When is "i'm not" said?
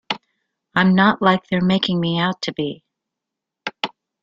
0.73-1.21